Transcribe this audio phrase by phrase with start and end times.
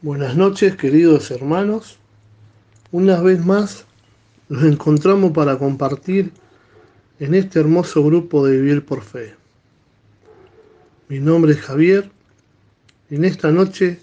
[0.00, 1.98] Buenas noches, queridos hermanos.
[2.92, 3.84] Una vez más
[4.48, 6.30] nos encontramos para compartir
[7.18, 9.34] en este hermoso grupo de Vivir por Fe.
[11.08, 12.12] Mi nombre es Javier
[13.10, 13.98] y en esta noche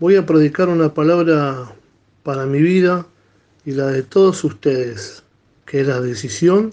[0.00, 1.70] voy a predicar una palabra
[2.22, 3.06] para mi vida
[3.66, 5.22] y la de todos ustedes,
[5.66, 6.72] que es la decisión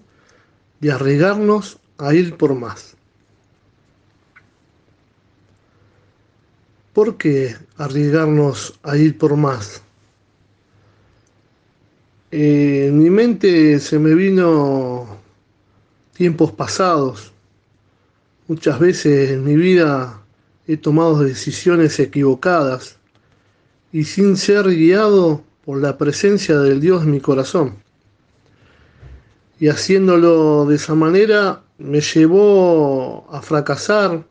[0.80, 2.93] de arriesgarnos a ir por más.
[6.94, 9.82] ¿Por qué arriesgarnos a ir por más?
[12.30, 15.18] Eh, en mi mente se me vino
[16.14, 17.32] tiempos pasados.
[18.48, 20.22] Muchas veces en mi vida
[20.68, 22.98] he tomado decisiones equivocadas
[23.92, 27.76] y sin ser guiado por la presencia del Dios en mi corazón.
[29.60, 34.24] Y haciéndolo de esa manera me llevó a fracasar,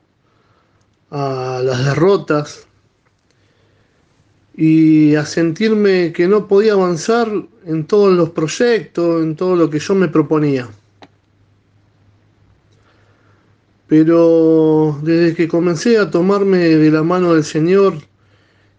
[1.13, 2.67] a las derrotas
[4.57, 7.31] y a sentirme que no podía avanzar
[7.67, 10.69] en todos los proyectos, en todo lo que yo me proponía.
[13.89, 17.95] Pero desde que comencé a tomarme de la mano del Señor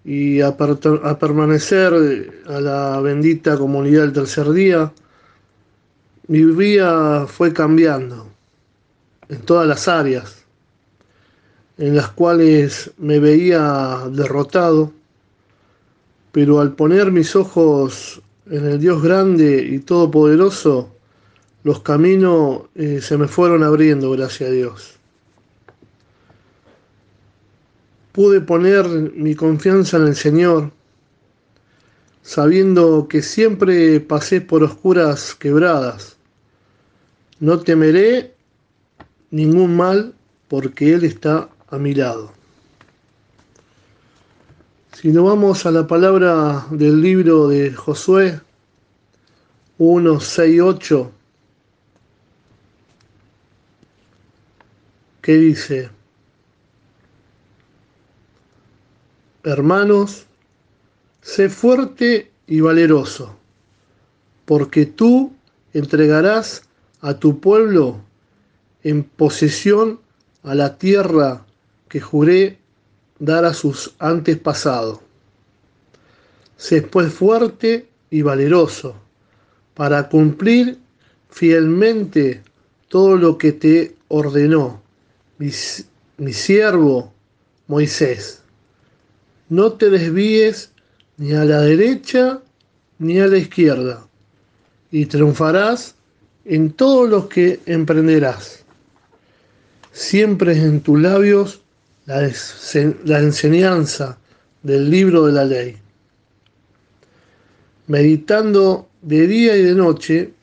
[0.04, 4.92] y a, a permanecer a la bendita comunidad del tercer día,
[6.28, 8.28] mi vida fue cambiando
[9.30, 10.43] en todas las áreas
[11.78, 14.92] en las cuales me veía derrotado,
[16.32, 20.94] pero al poner mis ojos en el Dios grande y todopoderoso,
[21.64, 24.96] los caminos eh, se me fueron abriendo, gracias a Dios.
[28.12, 28.86] Pude poner
[29.16, 30.72] mi confianza en el Señor,
[32.22, 36.18] sabiendo que siempre pasé por oscuras quebradas.
[37.40, 38.36] No temeré
[39.32, 40.14] ningún mal
[40.48, 42.32] porque Él está a mi lado.
[44.92, 48.40] Si nos vamos a la palabra del libro de Josué
[49.80, 51.12] 1, 6, 8,
[55.24, 55.90] que dice,
[59.44, 60.28] hermanos,
[61.24, 63.36] sé fuerte y valeroso,
[64.46, 65.34] porque tú
[65.74, 66.70] entregarás
[67.02, 68.00] a tu pueblo
[68.84, 70.00] en posesión
[70.44, 71.44] a la tierra
[71.94, 72.58] que juré
[73.20, 74.98] dar a sus antepasados.
[76.58, 78.96] Sé pues fuerte y valeroso
[79.76, 80.80] para cumplir
[81.30, 82.42] fielmente
[82.88, 84.82] todo lo que te ordenó
[85.38, 85.52] mi,
[86.18, 87.14] mi siervo
[87.68, 88.42] Moisés.
[89.50, 90.72] No te desvíes
[91.18, 92.42] ni a la derecha
[92.98, 94.08] ni a la izquierda,
[94.90, 95.94] y triunfarás
[96.46, 98.64] en todo lo que emprenderás.
[99.92, 101.63] Siempre en tus labios
[102.06, 104.18] la, enseñanza
[104.62, 105.78] del libro de la ley,
[107.88, 110.34] meditando de día y de noche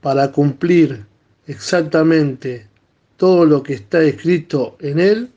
[0.00, 1.04] para cumplir
[1.46, 2.66] exactamente
[3.16, 5.30] todo lo que está escrito en él,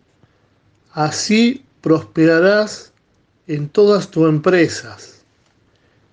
[0.94, 2.94] así prosperarás
[3.48, 5.24] en todas tus empresas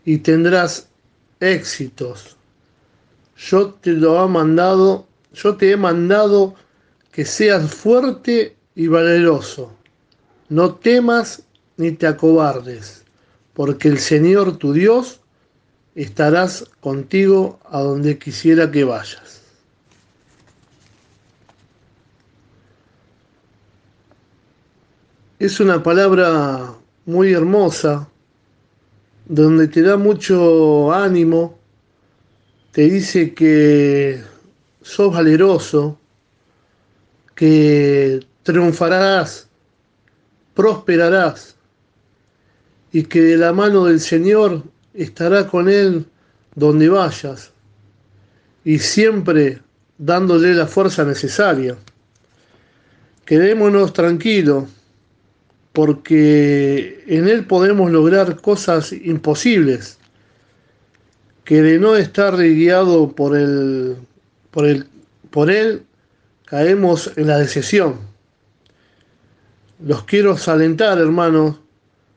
[0.05, 0.89] y tendrás
[1.41, 2.37] éxitos.
[3.37, 6.55] Yo te lo he mandado, yo te he mandado
[7.13, 9.73] que seas fuerte y valeroso.
[10.49, 11.43] No temas
[11.77, 13.03] ni te acobardes,
[13.53, 15.21] porque el Señor tu Dios
[15.97, 19.43] estarás contigo a donde quisiera que vayas.
[25.41, 26.73] Es una palabra
[27.05, 28.09] muy hermosa,
[29.27, 31.59] donde te da mucho ánimo,
[32.71, 34.23] te dice que
[34.83, 35.99] sos valeroso,
[37.35, 39.47] que triunfarás,
[40.55, 41.55] prosperarás,
[42.91, 44.63] y que de la mano del Señor
[44.95, 46.07] estará con Él
[46.55, 47.53] donde vayas,
[48.65, 49.61] y siempre
[49.99, 51.77] dándole la fuerza necesaria.
[53.27, 54.65] Quedémonos tranquilos,
[55.75, 59.99] porque en Él podemos lograr cosas imposibles,
[61.45, 63.97] que de no estar guiado por, el,
[64.51, 64.65] por,
[65.29, 65.83] por Él,
[66.47, 68.08] caemos en la decisión
[69.81, 71.57] los quiero alentar, hermanos,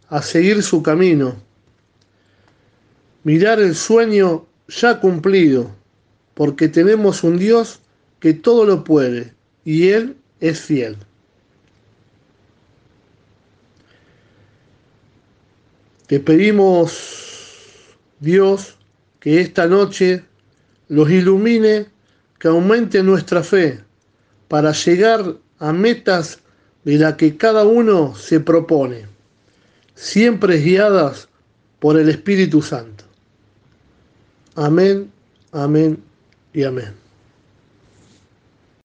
[0.09, 1.35] a seguir su camino.
[3.23, 5.75] Mirar el sueño ya cumplido,
[6.33, 7.79] porque tenemos un Dios
[8.19, 10.97] que todo lo puede y Él es fiel.
[16.07, 18.75] Te pedimos, Dios,
[19.19, 20.25] que esta noche
[20.89, 21.87] los ilumine,
[22.37, 23.81] que aumente nuestra fe
[24.47, 26.39] para llegar a metas
[26.83, 29.05] de la que cada uno se propone,
[29.95, 31.27] siempre guiadas
[31.79, 33.03] por el Espíritu Santo.
[34.55, 35.11] Amén,
[35.51, 36.01] amén
[36.53, 37.00] y amén.